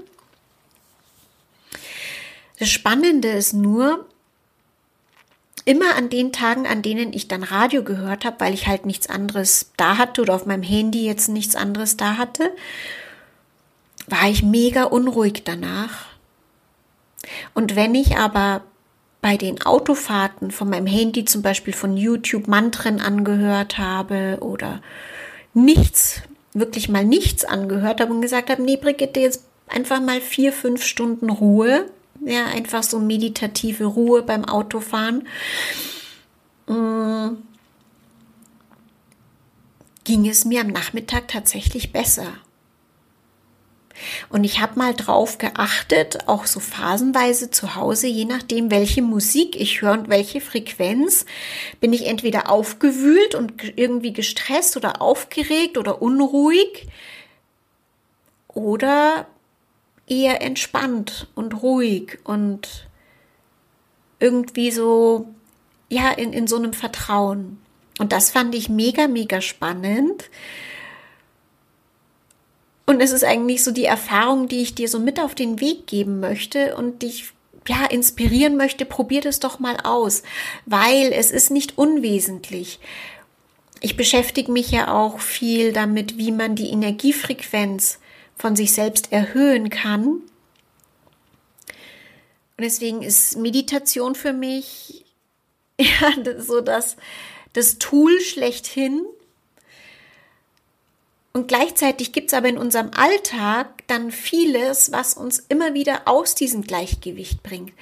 Das 2.59 2.71
Spannende 2.71 3.29
ist 3.29 3.53
nur, 3.53 4.07
immer 5.67 5.97
an 5.97 6.09
den 6.09 6.33
Tagen, 6.33 6.67
an 6.67 6.81
denen 6.81 7.13
ich 7.13 7.29
dann 7.29 7.43
Radio 7.43 7.83
gehört 7.83 8.25
habe, 8.25 8.37
weil 8.39 8.55
ich 8.55 8.67
halt 8.69 8.87
nichts 8.87 9.09
anderes 9.11 9.73
da 9.77 9.99
hatte 9.99 10.23
oder 10.23 10.35
auf 10.35 10.47
meinem 10.47 10.63
Handy 10.63 11.05
jetzt 11.05 11.29
nichts 11.29 11.57
anderes 11.57 11.97
da 11.97 12.17
hatte, 12.17 12.53
war 14.07 14.31
ich 14.31 14.45
mega 14.45 14.85
unruhig 14.85 15.43
danach. 15.45 16.07
Und 17.53 17.75
wenn 17.75 17.97
ich 17.97 18.17
aber 18.17 18.63
bei 19.21 19.37
den 19.37 19.61
Autofahrten 19.63 20.53
von 20.53 20.71
meinem 20.71 20.87
Handy 20.87 21.25
zum 21.25 21.43
Beispiel 21.43 21.75
von 21.75 21.97
YouTube 21.97 22.47
Mantren 22.47 23.01
angehört 23.01 23.77
habe 23.77 24.39
oder 24.41 24.81
nichts, 25.53 26.23
wirklich 26.55 26.89
mal 26.89 27.05
nichts 27.05 27.45
angehört 27.45 28.01
habe 28.01 28.13
und 28.13 28.21
gesagt 28.21 28.51
habe, 28.51 28.63
nee, 28.63 28.77
Brigitte, 28.77 29.19
jetzt 29.19 29.43
einfach 29.67 30.01
mal 30.01 30.21
vier, 30.21 30.53
fünf 30.53 30.85
Stunden 30.85 31.29
Ruhe. 31.29 31.91
Ja, 32.25 32.47
einfach 32.47 32.83
so 32.83 32.99
meditative 32.99 33.85
Ruhe 33.85 34.23
beim 34.23 34.45
Autofahren. 34.45 35.27
Äh, 36.69 37.31
ging 40.05 40.29
es 40.29 40.45
mir 40.45 40.61
am 40.61 40.69
Nachmittag 40.69 41.29
tatsächlich 41.29 41.93
besser. 41.93 42.33
Und 44.29 44.45
ich 44.45 44.61
habe 44.61 44.79
mal 44.79 44.95
drauf 44.95 45.39
geachtet, 45.39 46.29
auch 46.29 46.47
so 46.47 46.61
phasenweise 46.61 47.51
zu 47.51 47.75
Hause, 47.75 48.07
je 48.07 48.25
nachdem, 48.25 48.71
welche 48.71 49.03
Musik 49.03 49.59
ich 49.59 49.81
höre 49.81 49.93
und 49.93 50.09
welche 50.09 50.41
Frequenz, 50.41 51.25
bin 51.81 51.93
ich 51.93 52.07
entweder 52.07 52.51
aufgewühlt 52.51 53.35
und 53.35 53.55
irgendwie 53.77 54.13
gestresst 54.13 54.77
oder 54.77 55.01
aufgeregt 55.01 55.79
oder 55.79 56.03
unruhig 56.03 56.87
oder 58.49 59.27
eher 60.07 60.43
entspannt 60.43 61.29
und 61.35 61.63
ruhig 61.63 62.19
und 62.25 62.89
irgendwie 64.19 64.71
so, 64.71 65.29
ja, 65.89 66.11
in, 66.11 66.33
in 66.33 66.47
so 66.47 66.57
einem 66.57 66.73
Vertrauen. 66.73 67.59
Und 67.99 68.13
das 68.13 68.31
fand 68.31 68.55
ich 68.55 68.69
mega, 68.69 69.09
mega 69.09 69.41
spannend 69.41 70.31
und 72.87 73.01
es 73.01 73.11
ist 73.11 73.25
eigentlich 73.25 73.65
so 73.65 73.73
die 73.73 73.85
Erfahrung, 73.85 74.47
die 74.47 74.63
ich 74.63 74.75
dir 74.75 74.89
so 74.89 75.01
mit 75.01 75.19
auf 75.21 75.35
den 75.35 75.61
Weg 75.61 75.89
geben 75.89 76.21
möchte 76.21 76.77
und 76.77 77.03
dich 77.03 77.33
ja, 77.67 77.85
inspirieren 77.85 78.57
möchte, 78.57 78.87
probier 78.87 79.21
das 79.21 79.41
doch 79.41 79.59
mal 79.59 79.77
aus, 79.83 80.23
weil 80.67 81.13
es 81.13 81.33
ist 81.33 81.51
nicht 81.51 81.77
unwesentlich. 81.77 82.79
Ich 83.81 83.97
beschäftige 83.97 84.53
mich 84.53 84.71
ja 84.71 84.95
auch 84.95 85.19
viel 85.19 85.73
damit, 85.73 86.17
wie 86.17 86.31
man 86.31 86.55
die 86.55 86.71
Energiefrequenz 86.71 87.99
von 88.37 88.57
sich 88.57 88.73
selbst 88.73 89.13
erhöhen 89.13 89.71
kann. 89.71 90.07
Und 90.07 92.65
deswegen 92.65 93.03
ist 93.03 93.37
Meditation 93.37 94.15
für 94.15 94.33
mich 94.33 95.05
ja 95.81 96.13
so 96.39 96.61
das, 96.61 96.97
das 97.53 97.79
Tool 97.79 98.21
schlechthin, 98.21 99.05
und 101.37 101.49
gleichzeitig 101.49 102.13
gibt 102.13 102.29
es 102.29 102.35
aber 102.35 102.49
in 102.49 102.57
unserem 102.57 102.93
Alltag 102.97 103.69
dann 103.89 104.11
vieles, 104.11 104.91
was 104.91 105.13
uns 105.13 105.39
immer 105.39 105.75
wieder 105.75 106.09
aus 106.09 106.35
diesem 106.35 106.63
Gleichgewicht 106.63 107.43
bringt. 107.43 107.75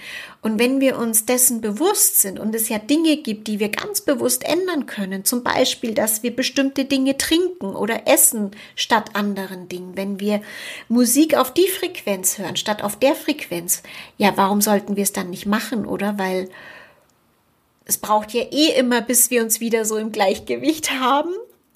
Und 0.43 0.59
wenn 0.59 0.81
wir 0.81 0.99
uns 0.99 1.25
dessen 1.25 1.61
bewusst 1.61 2.21
sind 2.21 2.41
und 2.41 2.53
es 2.53 2.69
ja 2.69 2.79
Dinge 2.79 3.17
gibt, 3.17 3.47
die 3.47 3.61
wir 3.61 3.69
ganz 3.69 4.01
bewusst 4.01 4.43
ändern 4.43 4.87
können, 4.87 5.25
zum 5.25 5.45
Beispiel, 5.45 5.95
dass 5.95 6.25
wir 6.25 6.35
bestimmte 6.35 6.85
Dinge 6.85 7.17
trinken 7.17 7.77
oder 7.77 8.09
essen 8.09 8.51
statt 8.75 9.11
anderen 9.13 9.69
Dingen, 9.69 9.97
wenn 9.97 10.19
wir 10.19 10.43
Musik 10.89 11.37
auf 11.37 11.55
die 11.55 11.69
Frequenz 11.69 12.39
hören 12.39 12.57
statt 12.57 12.83
auf 12.83 12.99
der 12.99 13.15
Frequenz, 13.15 13.85
ja, 14.19 14.33
warum 14.35 14.63
sollten 14.63 14.97
wir 14.97 15.05
es 15.05 15.13
dann 15.13 15.31
nicht 15.31 15.47
machen, 15.47 15.87
oder? 15.87 16.19
Weil 16.19 16.49
es 17.85 17.99
braucht 17.99 18.33
ja 18.33 18.43
eh 18.51 18.77
immer, 18.77 19.01
bis 19.01 19.31
wir 19.31 19.45
uns 19.45 19.61
wieder 19.61 19.85
so 19.85 19.97
im 19.97 20.11
Gleichgewicht 20.11 20.99
haben 20.99 21.33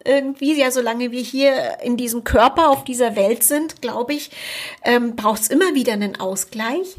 irgendwie, 0.08 0.58
ja, 0.58 0.70
solange 0.70 1.12
wir 1.12 1.20
hier 1.20 1.78
in 1.82 1.96
diesem 1.96 2.24
Körper 2.24 2.70
auf 2.70 2.84
dieser 2.84 3.14
Welt 3.14 3.44
sind, 3.44 3.82
glaube 3.82 4.14
ich, 4.14 4.30
ähm, 4.82 5.14
braucht 5.14 5.42
es 5.42 5.48
immer 5.48 5.74
wieder 5.74 5.92
einen 5.92 6.18
Ausgleich. 6.18 6.96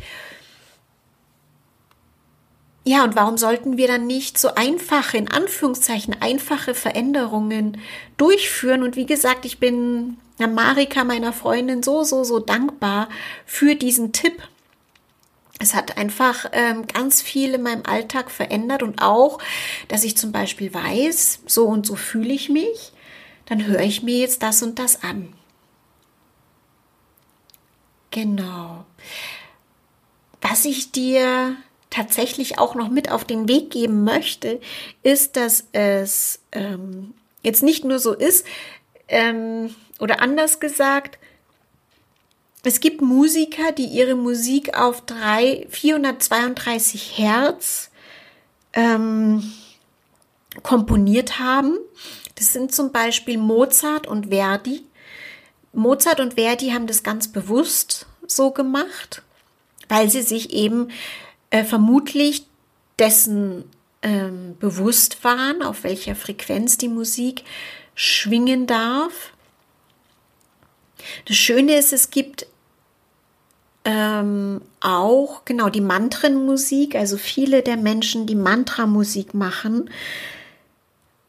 Ja, 2.85 3.03
und 3.03 3.15
warum 3.15 3.37
sollten 3.37 3.77
wir 3.77 3.87
dann 3.87 4.07
nicht 4.07 4.37
so 4.37 4.55
einfache, 4.55 5.17
in 5.17 5.29
Anführungszeichen, 5.29 6.15
einfache 6.21 6.73
Veränderungen 6.73 7.79
durchführen? 8.17 8.83
Und 8.83 8.95
wie 8.95 9.05
gesagt, 9.05 9.45
ich 9.45 9.59
bin 9.59 10.17
Marika, 10.39 11.03
meiner 11.03 11.33
Freundin, 11.33 11.83
so, 11.83 12.03
so, 12.03 12.23
so 12.23 12.39
dankbar 12.39 13.09
für 13.45 13.75
diesen 13.75 14.11
Tipp. 14.13 14.41
Es 15.59 15.75
hat 15.75 15.97
einfach 15.97 16.45
ähm, 16.53 16.87
ganz 16.87 17.21
viel 17.21 17.53
in 17.55 17.63
meinem 17.63 17.83
Alltag 17.85 18.31
verändert 18.31 18.81
und 18.81 19.01
auch, 19.01 19.39
dass 19.89 20.05
ich 20.05 20.15
zum 20.15 20.31
Beispiel 20.31 20.73
weiß, 20.73 21.41
so 21.45 21.65
und 21.65 21.85
so 21.85 21.95
fühle 21.95 22.33
ich 22.33 22.49
mich 22.49 22.93
dann 23.49 23.65
höre 23.65 23.81
ich 23.81 24.03
mir 24.03 24.17
jetzt 24.17 24.43
das 24.43 24.61
und 24.61 24.79
das 24.79 25.03
an. 25.03 25.33
Genau. 28.11 28.85
Was 30.41 30.65
ich 30.65 30.91
dir 30.91 31.55
tatsächlich 31.89 32.59
auch 32.59 32.75
noch 32.75 32.89
mit 32.89 33.11
auf 33.11 33.25
den 33.25 33.47
Weg 33.47 33.71
geben 33.71 34.03
möchte, 34.03 34.61
ist, 35.01 35.35
dass 35.35 35.65
es 35.71 36.39
ähm, 36.51 37.13
jetzt 37.43 37.63
nicht 37.63 37.83
nur 37.83 37.99
so 37.99 38.13
ist, 38.13 38.45
ähm, 39.07 39.73
oder 39.99 40.21
anders 40.21 40.59
gesagt, 40.59 41.17
es 42.63 42.79
gibt 42.79 43.01
Musiker, 43.01 43.71
die 43.71 43.85
ihre 43.85 44.15
Musik 44.15 44.77
auf 44.77 45.01
3, 45.05 45.65
432 45.69 47.17
Hertz 47.17 47.89
ähm, 48.73 49.51
komponiert 50.61 51.39
haben 51.39 51.77
das 52.39 52.53
sind 52.53 52.73
zum 52.73 52.93
Beispiel 52.93 53.37
Mozart 53.37 54.07
und 54.07 54.27
Verdi. 54.27 54.85
Mozart 55.73 56.21
und 56.21 56.35
Verdi 56.35 56.69
haben 56.69 56.87
das 56.87 57.03
ganz 57.03 57.27
bewusst 57.27 58.07
so 58.25 58.51
gemacht, 58.51 59.23
weil 59.89 60.09
sie 60.09 60.21
sich 60.21 60.53
eben 60.53 60.87
äh, 61.49 61.65
vermutlich 61.65 62.45
dessen 62.97 63.65
ähm, 64.01 64.55
bewusst 64.57 65.23
waren, 65.25 65.61
auf 65.61 65.83
welcher 65.83 66.15
Frequenz 66.15 66.77
die 66.77 66.87
Musik 66.87 67.43
schwingen 67.93 68.67
darf. 68.67 69.33
Das 71.25 71.35
Schöne 71.35 71.77
ist, 71.77 71.91
es 71.91 72.09
gibt 72.09 72.47
ähm, 73.83 74.61
auch 74.79 75.43
genau 75.43 75.67
die 75.67 75.81
Mantrenmusik, 75.81 76.95
also 76.95 77.17
viele 77.17 77.63
der 77.63 77.75
Menschen, 77.75 78.27
die 78.27 78.35
Mantramusik 78.35 79.33
machen 79.33 79.89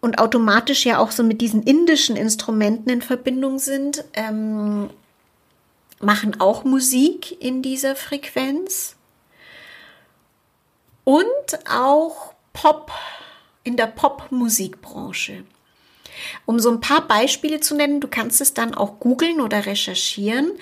und 0.00 0.18
automatisch 0.18 0.86
ja 0.86 0.98
auch 0.98 1.10
so 1.10 1.22
mit 1.22 1.40
diesen 1.40 1.62
indischen 1.62 2.16
Instrumenten 2.16 2.90
in 2.90 3.02
Verbindung 3.02 3.58
sind, 3.58 4.04
ähm, 4.14 4.90
machen 6.00 6.40
auch 6.40 6.64
Musik 6.64 7.42
in 7.42 7.62
dieser 7.62 7.94
Frequenz. 7.96 8.96
Und 11.04 11.26
auch 11.68 12.34
Pop 12.52 12.90
in 13.64 13.76
der 13.76 13.86
Popmusikbranche. 13.86 15.44
Um 16.46 16.58
so 16.58 16.70
ein 16.70 16.80
paar 16.80 17.06
Beispiele 17.06 17.60
zu 17.60 17.74
nennen, 17.74 18.00
du 18.00 18.08
kannst 18.08 18.40
es 18.40 18.54
dann 18.54 18.74
auch 18.74 19.00
googeln 19.00 19.40
oder 19.40 19.66
recherchieren, 19.66 20.52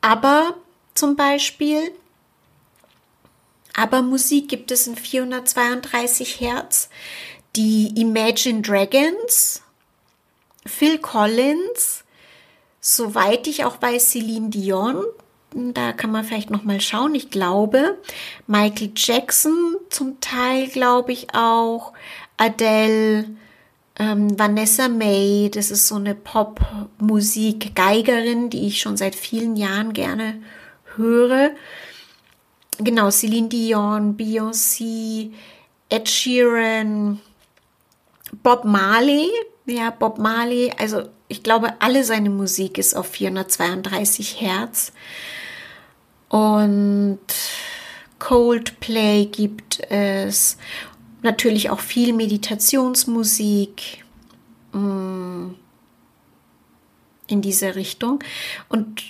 aber 0.00 0.54
zum 0.94 1.16
Beispiel, 1.16 1.92
aber 3.74 4.02
Musik 4.02 4.48
gibt 4.48 4.70
es 4.70 4.86
in 4.86 4.96
432 4.96 6.40
Hertz, 6.40 6.88
die 7.56 7.92
Imagine 8.00 8.62
Dragons, 8.62 9.62
Phil 10.64 10.98
Collins, 10.98 12.04
soweit 12.80 13.46
ich 13.46 13.64
auch 13.64 13.80
weiß, 13.80 14.10
Celine 14.12 14.50
Dion, 14.50 15.04
da 15.54 15.92
kann 15.92 16.10
man 16.10 16.24
vielleicht 16.24 16.50
noch 16.50 16.64
mal 16.64 16.80
schauen. 16.80 17.14
Ich 17.14 17.30
glaube, 17.30 17.98
Michael 18.46 18.90
Jackson 18.94 19.76
zum 19.88 20.20
Teil, 20.20 20.68
glaube 20.68 21.12
ich 21.12 21.28
auch, 21.34 21.94
Adele, 22.36 23.24
ähm, 23.98 24.38
Vanessa 24.38 24.88
May, 24.88 25.50
das 25.52 25.70
ist 25.70 25.88
so 25.88 25.94
eine 25.94 26.14
Pop-Musik-Geigerin, 26.14 28.50
die 28.50 28.66
ich 28.66 28.82
schon 28.82 28.98
seit 28.98 29.14
vielen 29.14 29.56
Jahren 29.56 29.94
gerne 29.94 30.42
höre. 30.96 31.52
Genau, 32.78 33.10
Celine 33.10 33.48
Dion, 33.48 34.18
Beyoncé, 34.18 35.32
Ed 35.88 36.10
Sheeran, 36.10 37.20
Bob 38.42 38.64
Marley. 38.64 39.28
Ja, 39.66 39.90
Bob 39.90 40.18
Marley, 40.18 40.72
also 40.78 41.02
ich 41.28 41.42
glaube, 41.42 41.74
alle 41.80 42.04
seine 42.04 42.30
Musik 42.30 42.78
ist 42.78 42.94
auf 42.94 43.08
432 43.08 44.40
Hertz. 44.40 44.92
Und 46.28 47.18
Coldplay 48.18 49.26
gibt 49.26 49.80
es 49.90 50.56
natürlich 51.22 51.70
auch 51.70 51.80
viel 51.80 52.12
Meditationsmusik 52.12 54.04
mm, 54.72 55.48
in 57.26 57.42
diese 57.42 57.74
Richtung. 57.74 58.20
Und 58.68 59.02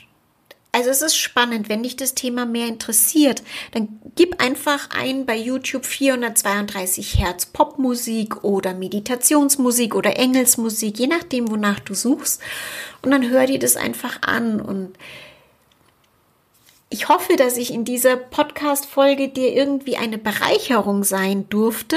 also 0.77 0.91
es 0.91 1.01
ist 1.01 1.17
spannend, 1.17 1.71
wenn 1.71 1.85
dich 1.85 1.97
das 1.97 2.15
Thema 2.15 2.45
mehr 2.45 2.67
interessiert, 2.67 3.43
dann 3.73 3.99
gib 4.15 4.43
einfach 4.43 4.91
ein 4.91 5.25
bei 5.25 5.35
YouTube 5.35 5.87
432 5.87 7.19
Hertz 7.19 7.47
Popmusik 7.47 8.45
oder 8.45 8.75
Meditationsmusik 8.75 9.95
oder 9.95 10.19
Engelsmusik, 10.19 10.99
je 10.99 11.07
nachdem, 11.07 11.51
wonach 11.51 11.81
du 11.81 11.95
suchst. 11.95 12.43
Und 13.01 13.11
dann 13.11 13.31
hör 13.31 13.47
dir 13.47 13.59
das 13.59 13.77
einfach 13.77 14.21
an 14.21 14.61
und 14.61 14.99
ich 16.91 17.09
hoffe, 17.09 17.37
dass 17.37 17.57
ich 17.57 17.73
in 17.73 17.87
dieser 17.87 18.19
Podcast-Folge 18.19 19.31
dir 19.31 19.55
irgendwie 19.55 19.97
eine 19.97 20.19
Bereicherung 20.19 21.05
sein 21.05 21.49
durfte, 21.49 21.97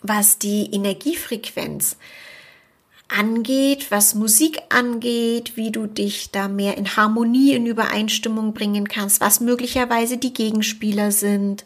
was 0.00 0.38
die 0.38 0.70
Energiefrequenz 0.72 1.92
angeht, 1.92 2.24
was 3.90 4.14
Musik 4.14 4.60
angeht, 4.70 5.56
wie 5.56 5.70
du 5.70 5.86
dich 5.86 6.30
da 6.30 6.48
mehr 6.48 6.76
in 6.76 6.96
Harmonie, 6.96 7.54
in 7.54 7.66
Übereinstimmung 7.66 8.54
bringen 8.54 8.88
kannst, 8.88 9.20
was 9.20 9.40
möglicherweise 9.40 10.16
die 10.16 10.32
Gegenspieler 10.32 11.10
sind. 11.10 11.64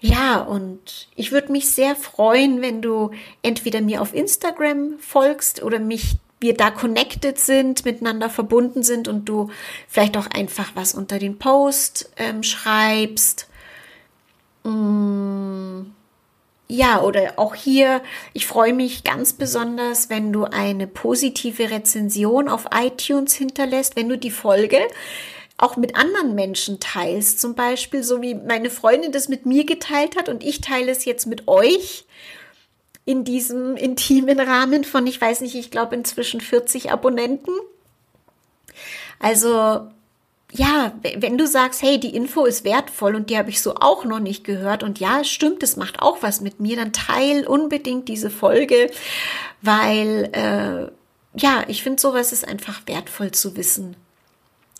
Ja, 0.00 0.38
und 0.40 1.08
ich 1.14 1.30
würde 1.30 1.52
mich 1.52 1.68
sehr 1.68 1.94
freuen, 1.94 2.62
wenn 2.62 2.80
du 2.80 3.10
entweder 3.42 3.82
mir 3.82 4.00
auf 4.00 4.14
Instagram 4.14 4.98
folgst 4.98 5.62
oder 5.62 5.78
mich 5.78 6.16
wir 6.40 6.54
da 6.54 6.70
connected 6.70 7.38
sind, 7.38 7.84
miteinander 7.84 8.30
verbunden 8.30 8.82
sind 8.82 9.08
und 9.08 9.28
du 9.28 9.50
vielleicht 9.86 10.16
auch 10.16 10.26
einfach 10.26 10.70
was 10.74 10.94
unter 10.94 11.18
den 11.18 11.38
Post 11.38 12.10
ähm, 12.16 12.42
schreibst. 12.42 13.46
Mm, 14.64 15.82
ja, 16.70 17.02
oder 17.02 17.34
auch 17.36 17.54
hier, 17.54 18.00
ich 18.32 18.46
freue 18.46 18.72
mich 18.72 19.02
ganz 19.02 19.32
besonders, 19.32 20.08
wenn 20.08 20.32
du 20.32 20.44
eine 20.44 20.86
positive 20.86 21.70
Rezension 21.70 22.48
auf 22.48 22.66
iTunes 22.72 23.34
hinterlässt, 23.34 23.96
wenn 23.96 24.08
du 24.08 24.16
die 24.16 24.30
Folge 24.30 24.78
auch 25.58 25.76
mit 25.76 25.96
anderen 25.96 26.34
Menschen 26.34 26.80
teilst, 26.80 27.40
zum 27.40 27.54
Beispiel 27.54 28.02
so 28.02 28.22
wie 28.22 28.34
meine 28.34 28.70
Freundin 28.70 29.12
das 29.12 29.28
mit 29.28 29.46
mir 29.46 29.66
geteilt 29.66 30.16
hat 30.16 30.28
und 30.28 30.44
ich 30.44 30.60
teile 30.60 30.92
es 30.92 31.04
jetzt 31.04 31.26
mit 31.26 31.48
euch 31.48 32.06
in 33.04 33.24
diesem 33.24 33.76
intimen 33.76 34.38
Rahmen 34.38 34.84
von, 34.84 35.06
ich 35.06 35.20
weiß 35.20 35.40
nicht, 35.40 35.56
ich 35.56 35.70
glaube 35.70 35.96
inzwischen 35.96 36.40
40 36.40 36.92
Abonnenten. 36.92 37.52
Also 39.18 39.88
ja, 40.52 40.92
wenn 41.16 41.38
du 41.38 41.46
sagst, 41.46 41.82
hey, 41.82 42.00
die 42.00 42.14
Info 42.14 42.44
ist 42.44 42.64
wertvoll 42.64 43.14
und 43.14 43.30
die 43.30 43.38
habe 43.38 43.50
ich 43.50 43.60
so 43.60 43.76
auch 43.76 44.04
noch 44.04 44.18
nicht 44.18 44.44
gehört 44.44 44.82
und 44.82 44.98
ja, 44.98 45.22
stimmt, 45.22 45.62
es 45.62 45.76
macht 45.76 46.00
auch 46.00 46.18
was 46.22 46.40
mit 46.40 46.60
mir, 46.60 46.76
dann 46.76 46.92
teil 46.92 47.46
unbedingt 47.46 48.08
diese 48.08 48.30
Folge, 48.30 48.90
weil 49.62 50.30
äh, 50.32 50.90
ja, 51.38 51.64
ich 51.68 51.82
finde 51.82 52.00
sowas 52.00 52.32
ist 52.32 52.46
einfach 52.46 52.82
wertvoll 52.86 53.30
zu 53.30 53.56
wissen 53.56 53.96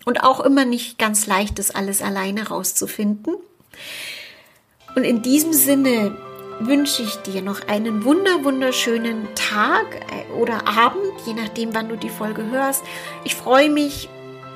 und 0.05 0.23
auch 0.23 0.41
immer 0.41 0.65
nicht 0.65 0.97
ganz 0.97 1.25
leicht, 1.27 1.57
das 1.57 1.71
alles 1.71 2.01
alleine 2.01 2.49
rauszufinden. 2.49 3.35
Und 4.95 5.03
in 5.05 5.21
diesem 5.21 5.53
Sinne 5.53 6.17
wünsche 6.59 7.01
ich 7.03 7.15
dir 7.17 7.41
noch 7.41 7.67
einen 7.67 8.03
wunder 8.03 8.43
wunderschönen 8.43 9.27
Tag 9.35 9.85
äh, 9.95 10.33
oder 10.33 10.67
Abend, 10.67 11.13
je 11.25 11.33
nachdem, 11.33 11.73
wann 11.73 11.87
du 11.87 11.95
die 11.95 12.09
Folge 12.09 12.43
hörst. 12.51 12.83
Ich 13.23 13.35
freue 13.35 13.69
mich, 13.69 14.09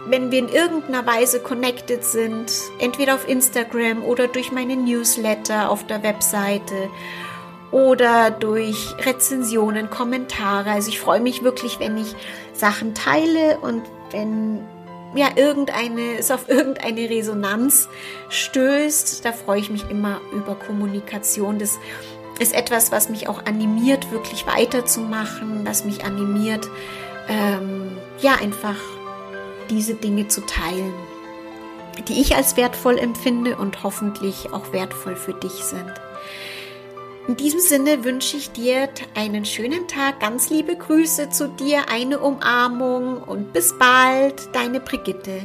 wenn 0.07 0.31
wir 0.31 0.39
in 0.39 0.49
irgendeiner 0.49 1.05
Weise 1.05 1.39
connected 1.39 2.03
sind, 2.03 2.51
entweder 2.79 3.15
auf 3.15 3.27
Instagram 3.27 4.03
oder 4.03 4.27
durch 4.27 4.51
meine 4.51 4.75
Newsletter 4.75 5.69
auf 5.69 5.85
der 5.87 6.03
Webseite 6.03 6.89
oder 7.71 8.31
durch 8.31 8.95
Rezensionen, 9.05 9.89
Kommentare. 9.89 10.71
Also 10.71 10.89
ich 10.89 10.99
freue 10.99 11.19
mich 11.19 11.43
wirklich, 11.43 11.79
wenn 11.79 11.97
ich 11.97 12.15
Sachen 12.53 12.93
teile 12.93 13.57
und 13.59 13.83
wenn 14.11 14.61
ja, 15.15 15.29
irgendeine, 15.35 16.17
es 16.19 16.29
auf 16.29 16.49
irgendeine 16.49 17.09
Resonanz 17.09 17.87
stößt. 18.29 19.23
Da 19.23 19.31
freue 19.31 19.59
ich 19.59 19.69
mich 19.69 19.89
immer 19.89 20.19
über 20.33 20.55
Kommunikation. 20.55 21.57
Das 21.57 21.79
ist 22.39 22.53
etwas, 22.53 22.91
was 22.91 23.09
mich 23.09 23.29
auch 23.29 23.45
animiert, 23.45 24.11
wirklich 24.11 24.45
weiterzumachen, 24.45 25.65
was 25.65 25.85
mich 25.85 26.03
animiert, 26.03 26.67
ähm, 27.29 27.97
ja, 28.19 28.35
einfach 28.35 28.75
diese 29.69 29.95
Dinge 29.95 30.27
zu 30.27 30.41
teilen, 30.45 30.93
die 32.07 32.21
ich 32.21 32.35
als 32.35 32.57
wertvoll 32.57 32.97
empfinde 32.97 33.55
und 33.57 33.83
hoffentlich 33.83 34.51
auch 34.53 34.73
wertvoll 34.73 35.15
für 35.15 35.33
dich 35.33 35.63
sind. 35.63 35.93
In 37.27 37.35
diesem 37.35 37.59
Sinne 37.59 38.03
wünsche 38.03 38.37
ich 38.37 38.51
dir 38.51 38.87
einen 39.15 39.45
schönen 39.45 39.87
Tag, 39.87 40.19
ganz 40.19 40.51
liebe 40.51 40.75
Grüße 40.75 41.31
zu 41.31 41.49
dir, 41.49 41.89
eine 41.89 42.19
Umarmung 42.19 43.17
und 43.17 43.51
bis 43.51 43.75
bald, 43.79 44.53
deine 44.53 44.79
Brigitte. 44.79 45.41